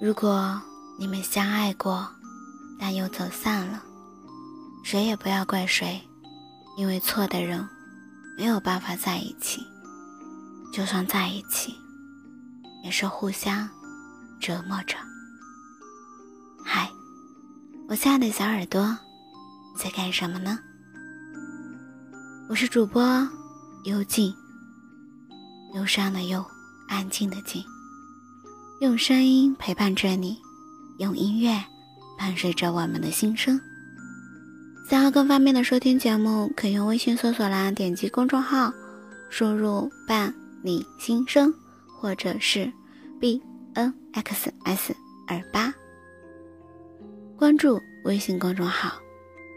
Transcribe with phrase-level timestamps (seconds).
[0.00, 0.60] 如果
[0.96, 2.08] 你们相爱过，
[2.78, 3.82] 但又走散了，
[4.84, 6.00] 谁也不要怪谁，
[6.76, 7.68] 因为错的人
[8.36, 9.60] 没有办法在一起。
[10.72, 11.74] 就算在一起，
[12.84, 13.68] 也是互相
[14.38, 14.96] 折磨着。
[16.64, 16.88] 嗨，
[17.88, 18.96] 我亲爱的小耳朵，
[19.76, 20.60] 在干什么呢？
[22.48, 23.02] 我是主播
[23.82, 24.32] 幽静，
[25.74, 26.44] 忧伤的忧，
[26.86, 27.64] 安静的静，
[28.80, 30.38] 用声音陪伴着你，
[30.98, 31.60] 用音乐
[32.16, 33.60] 伴随着我们的心声。
[34.88, 38.72] 想要更方便的收听节目，可用微信搜索栏点击公众号，
[39.30, 40.32] 输入“伴”。
[40.62, 41.52] 你心声，
[41.86, 42.70] 或者是
[43.20, 43.40] b
[43.74, 45.72] n x s 二八，
[47.36, 48.92] 关注微信公众号，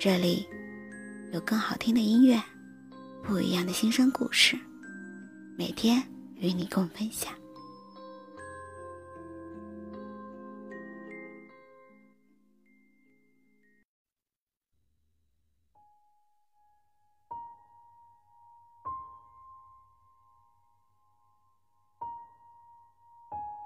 [0.00, 0.46] 这里
[1.32, 2.42] 有更好听的音乐，
[3.22, 4.58] 不一样的心声故事，
[5.56, 6.02] 每天
[6.36, 7.32] 与你共分享。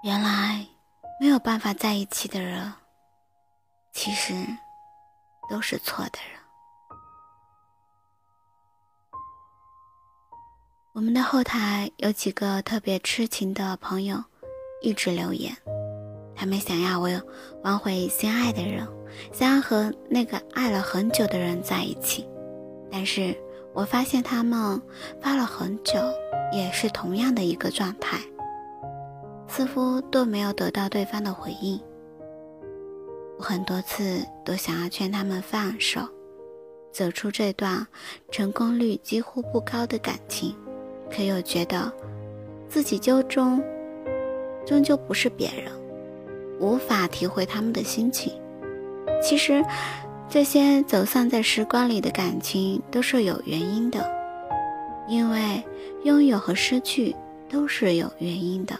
[0.03, 0.65] 原来
[1.19, 2.73] 没有办法在一起的人，
[3.93, 4.33] 其实
[5.47, 6.41] 都是错的人。
[10.93, 14.23] 我们的后台有几个特别痴情的朋友，
[14.81, 15.55] 一直留言，
[16.35, 17.07] 他们想要我
[17.63, 18.87] 挽回心爱的人，
[19.31, 22.27] 想要和那个爱了很久的人在一起，
[22.91, 23.39] 但是
[23.71, 24.81] 我发现他们
[25.21, 25.93] 发了很久，
[26.51, 28.19] 也是同样的一个状态。
[29.51, 31.77] 似乎都没有得到对方的回应。
[33.37, 35.99] 我很多次都想要劝他们放手，
[36.89, 37.85] 走出这段
[38.31, 40.55] 成功率几乎不高的感情，
[41.13, 41.91] 可又觉得
[42.69, 43.61] 自己究终
[44.65, 45.69] 终究不是别人，
[46.57, 48.31] 无法体会他们的心情。
[49.21, 49.61] 其实，
[50.29, 54.09] 这些走散在时光里的感情都是有原因的，
[55.09, 55.61] 因为
[56.05, 57.13] 拥有和失去
[57.49, 58.79] 都是有原因的。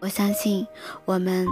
[0.00, 0.66] 我相信
[1.04, 1.46] 我们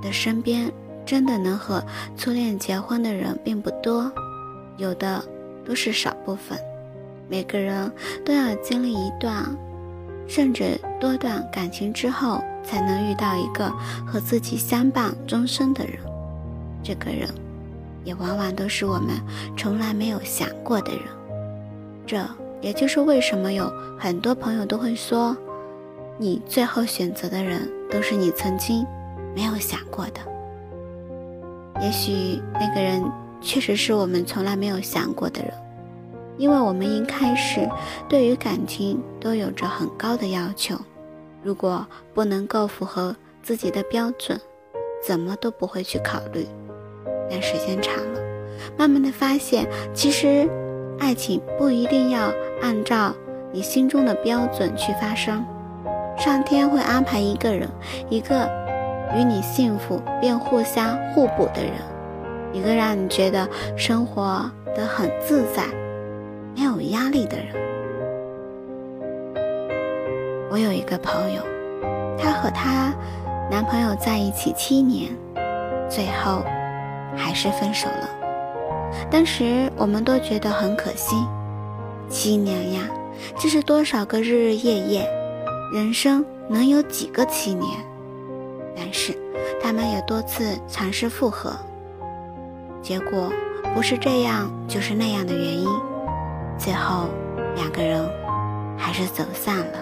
[0.00, 0.72] 的身边
[1.04, 1.84] 真的能和
[2.16, 4.10] 初恋结婚的人并不多，
[4.78, 5.22] 有的
[5.66, 6.58] 都是少部分。
[7.28, 7.92] 每个人
[8.24, 9.54] 都要经历一段，
[10.26, 13.70] 甚至多段感情之后，才能遇到一个
[14.06, 15.98] 和自己相伴终生的人。
[16.82, 17.28] 这个人，
[18.02, 19.10] 也往往都是我们
[19.58, 21.02] 从来没有想过的人。
[22.06, 22.26] 这
[22.62, 25.36] 也就是为什么有很多朋友都会说。
[26.16, 28.86] 你最后选择的人，都是你曾经
[29.34, 30.20] 没有想过的。
[31.80, 33.02] 也许那个人
[33.40, 35.52] 确实是我们从来没有想过的人，
[36.38, 37.68] 因为我们一开始
[38.08, 40.76] 对于感情都有着很高的要求，
[41.42, 44.40] 如果不能够符合自己的标准，
[45.04, 46.46] 怎么都不会去考虑。
[47.28, 48.20] 但时间长了，
[48.78, 50.48] 慢慢的发现，其实
[51.00, 52.32] 爱情不一定要
[52.62, 53.12] 按照
[53.52, 55.44] 你心中的标准去发生。
[56.24, 57.68] 上天会安排一个人，
[58.08, 58.48] 一个
[59.14, 61.74] 与你幸福并互相互补的人，
[62.50, 63.46] 一个让你觉得
[63.76, 65.64] 生活的很自在、
[66.56, 67.48] 没有压力的人。
[70.50, 71.42] 我有一个朋友，
[72.18, 72.94] 她和她
[73.50, 75.10] 男朋友在一起七年，
[75.90, 76.42] 最后
[77.14, 78.08] 还是分手了。
[79.10, 81.16] 当时我们都觉得很可惜，
[82.08, 82.80] 七年呀，
[83.36, 85.23] 这是多少个日日夜夜。
[85.74, 87.68] 人生能有几个七年？
[88.76, 89.12] 但是
[89.60, 91.50] 他们也多次尝试复合，
[92.80, 93.28] 结果
[93.74, 95.68] 不是这样就是那样的原因，
[96.56, 97.08] 最后
[97.56, 98.08] 两个人
[98.78, 99.78] 还是走散了。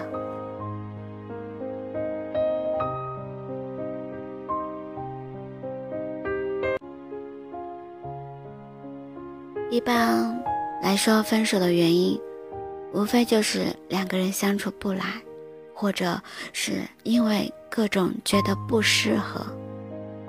[9.69, 10.43] 一般
[10.81, 12.19] 来说，分手的原因
[12.93, 15.03] 无非就是两个人相处不来。
[15.73, 16.21] 或者
[16.53, 19.45] 是因为各种觉得不适合，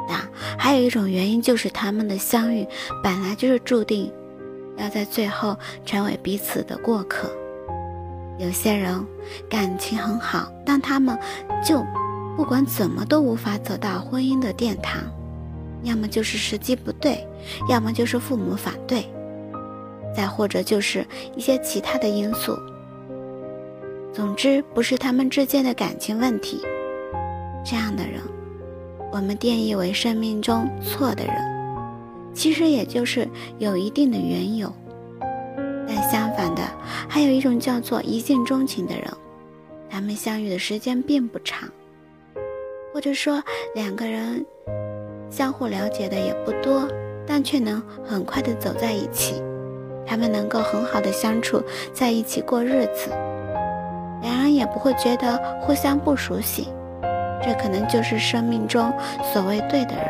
[0.08, 0.20] 那
[0.58, 2.66] 还有一种原因就是他们的相遇
[3.02, 4.10] 本来就是注定
[4.76, 7.30] 要在最后成为彼此的过客。
[8.38, 9.04] 有些人
[9.48, 11.16] 感情很好，但他们
[11.64, 11.84] 就
[12.36, 15.02] 不管怎么都无法走到婚姻的殿堂，
[15.84, 17.24] 要么就是时机不对，
[17.68, 19.08] 要么就是父母反对，
[20.16, 21.06] 再或者就是
[21.36, 22.58] 一些其他的因素。
[24.14, 26.62] 总之，不是他们之间的感情问题。
[27.64, 28.20] 这样的人，
[29.10, 31.34] 我们定义为生命中错的人，
[32.32, 33.28] 其实也就是
[33.58, 34.72] 有一定的缘由。
[35.88, 36.62] 但相反的，
[37.08, 39.04] 还有一种叫做一见钟情的人，
[39.90, 41.68] 他们相遇的时间并不长，
[42.92, 43.42] 或者说
[43.74, 44.46] 两个人
[45.28, 46.88] 相互了解的也不多，
[47.26, 49.42] 但却能很快的走在一起。
[50.06, 51.60] 他们能够很好的相处
[51.92, 53.10] 在一起过日子。
[54.54, 56.68] 也不会觉得互相不熟悉，
[57.42, 58.92] 这可能就是生命中
[59.32, 60.06] 所谓对的人，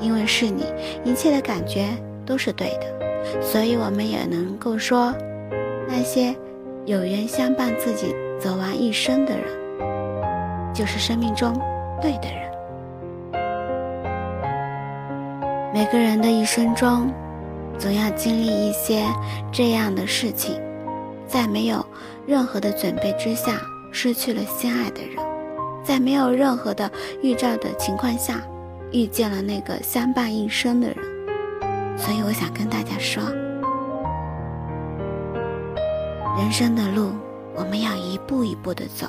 [0.00, 0.64] 因为是你，
[1.04, 1.88] 一切的感觉
[2.26, 5.14] 都是对的，所以我们也能够说，
[5.88, 6.34] 那些
[6.84, 9.44] 有缘相伴自己走完一生的人，
[10.74, 11.52] 就是生命中
[12.00, 12.48] 对的人。
[15.72, 17.10] 每个人的一生中，
[17.78, 19.04] 总要经历一些
[19.52, 20.60] 这样的事情。
[21.28, 21.84] 在没有
[22.26, 23.60] 任何的准备之下，
[23.92, 25.22] 失去了心爱的人；
[25.84, 26.90] 在没有任何的
[27.22, 28.40] 预兆的情况下，
[28.90, 30.96] 遇见了那个相伴一生的人。
[31.98, 33.22] 所以，我想跟大家说，
[36.38, 37.10] 人生的路，
[37.54, 39.06] 我们要一步一步的走，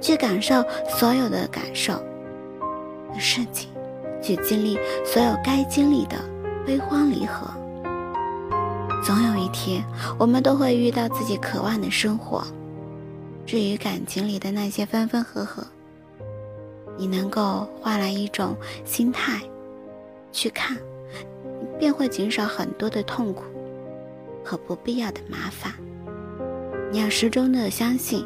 [0.00, 1.92] 去感受所有的感受
[3.14, 3.68] 的事情，
[4.20, 6.16] 去经历所有该经历的
[6.66, 7.61] 悲欢离合。
[9.02, 9.84] 总有一天，
[10.16, 12.44] 我们都会遇到自己渴望的生活。
[13.44, 15.66] 至于感情里的那些分分合合，
[16.96, 19.40] 你能够换来一种心态
[20.30, 20.76] 去看，
[21.80, 23.42] 便会减少很多的痛苦
[24.44, 25.72] 和不必要的麻烦。
[26.92, 28.24] 你要始终的相信，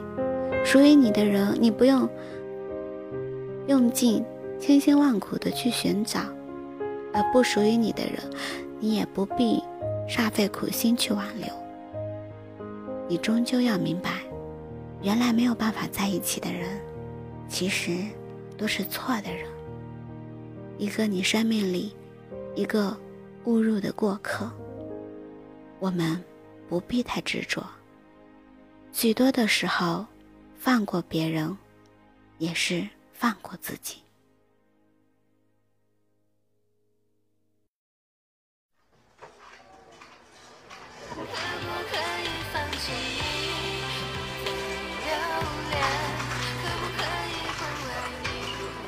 [0.62, 2.06] 属于你的人，你不用
[3.66, 4.22] 用尽
[4.60, 6.20] 千辛万苦的去寻找；
[7.14, 8.22] 而不属于你的人，
[8.78, 9.62] 你也不必。
[10.08, 11.48] 煞费苦心去挽留，
[13.08, 14.22] 你终究要明白，
[15.02, 16.80] 原来没有办法在一起的人，
[17.48, 18.04] 其实
[18.56, 19.46] 都是错的人。
[20.78, 21.94] 一个你生命里
[22.54, 22.96] 一个
[23.44, 24.50] 误入的过客，
[25.80, 26.22] 我们
[26.68, 27.64] 不必太执着。
[28.92, 30.06] 许多的时候，
[30.56, 31.56] 放过别人，
[32.38, 33.96] 也是放过自己。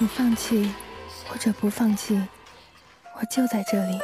[0.01, 0.73] 你放弃
[1.29, 2.23] 或者不放弃，
[3.21, 3.99] 我就在这里。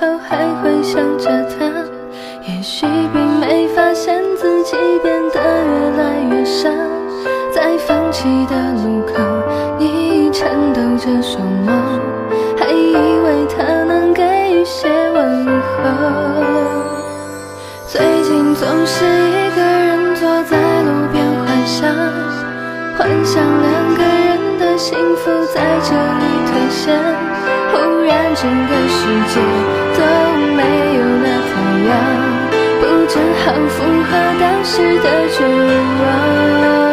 [0.00, 1.66] 后还会想着他？
[2.48, 6.70] 也许并没发现自己变得越来越傻。
[7.52, 9.12] 在放弃的路口
[9.78, 11.70] 你颤抖着双眸
[12.56, 14.22] 还以为他能给
[14.54, 15.90] 予些问候。
[17.86, 21.92] 最近总是一个人坐在路边幻想
[22.96, 26.98] 幻想两个人的幸福在这里同现。
[27.72, 28.98] 忽然整个世
[29.34, 29.40] 界
[30.60, 31.52] 没有了太
[31.88, 31.90] 阳，
[32.80, 35.38] 不正好符合当时的绝
[36.02, 36.89] 望？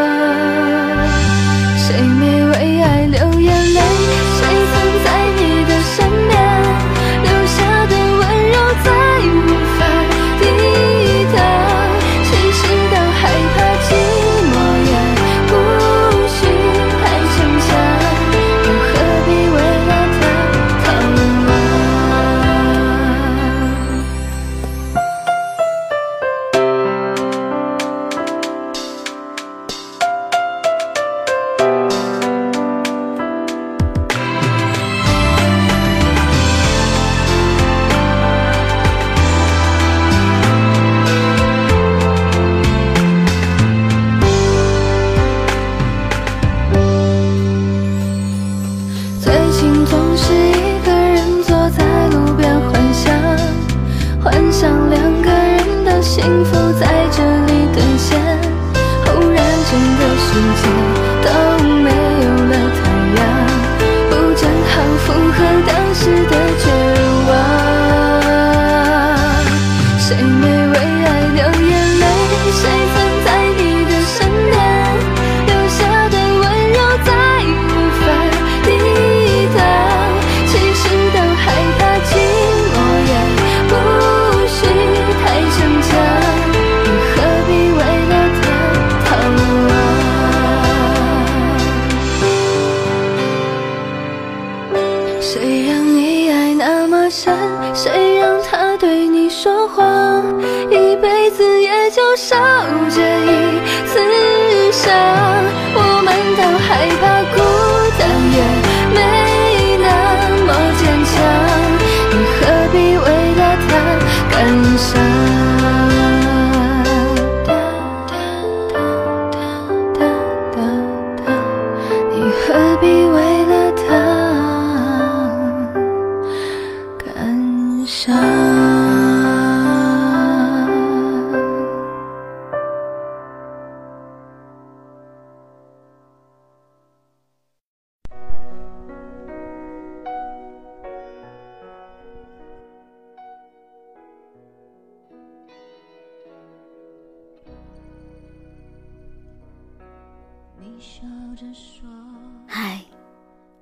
[152.47, 152.81] 嗨，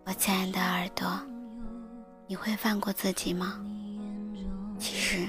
[0.05, 1.07] 我亲爱的耳朵，
[2.27, 3.59] 你会放过自己吗？
[5.05, 5.27] 其实，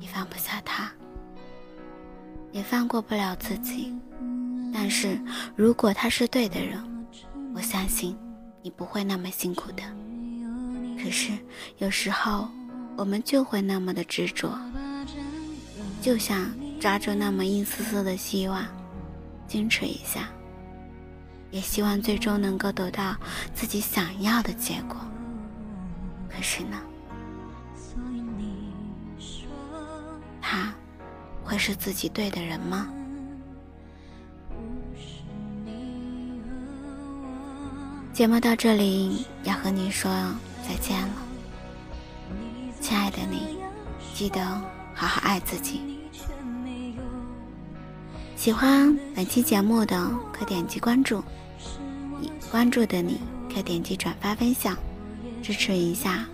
[0.00, 0.90] 你放不下他，
[2.50, 3.92] 也放过不了自己。
[4.72, 5.20] 但是
[5.54, 6.82] 如果他是对的人，
[7.54, 8.16] 我相信
[8.62, 9.82] 你不会那么辛苦的。
[10.98, 11.30] 可是
[11.76, 12.48] 有时候
[12.96, 14.58] 我们就会那么的执着，
[16.00, 16.50] 就想
[16.80, 18.64] 抓住那么一丝丝的希望，
[19.46, 20.30] 坚持一下。
[21.50, 23.14] 也希望最终能够得到
[23.52, 24.96] 自己想要的结果。
[26.30, 26.80] 可是呢，
[31.56, 32.88] 是自己对的人吗？
[38.12, 40.10] 节目到这里要和你说
[40.66, 41.14] 再见了，
[42.80, 43.58] 亲爱的你，
[44.14, 44.42] 记得
[44.94, 45.82] 好好爱自己。
[48.36, 51.22] 喜欢本期节目的可点击关注。
[52.22, 53.20] 已关注的你，
[53.52, 54.74] 可点击转发分享，
[55.42, 56.24] 支持一下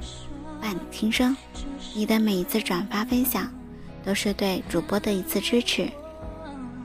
[0.61, 1.37] 伴你听声。
[1.97, 3.53] 你的每一次转发分享，
[4.05, 5.91] 都是对主播的一次支持。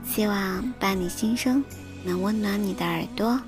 [0.04, 1.62] 希望伴你心声
[2.04, 3.38] 能温暖你的耳朵。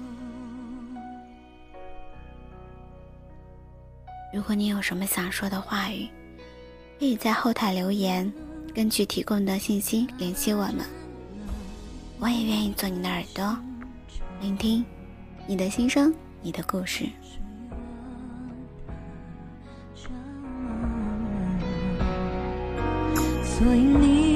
[4.33, 6.07] 如果你有什么想说的话语，
[6.99, 8.33] 可以在后台留言，
[8.75, 10.85] 根据提供的信息联系我们。
[12.19, 13.57] 我也愿意做你的耳朵，
[14.41, 14.85] 聆听。
[15.47, 17.09] 你的心声，你的故事。
[23.61, 24.30] 所以你